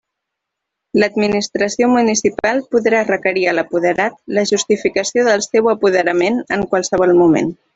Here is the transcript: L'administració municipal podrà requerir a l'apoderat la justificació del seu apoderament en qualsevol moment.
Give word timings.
L'administració 1.01 1.89
municipal 1.91 2.63
podrà 2.77 3.03
requerir 3.09 3.45
a 3.51 3.55
l'apoderat 3.59 4.17
la 4.39 4.47
justificació 4.53 5.27
del 5.31 5.45
seu 5.49 5.71
apoderament 5.77 6.41
en 6.59 6.69
qualsevol 6.73 7.15
moment. 7.25 7.55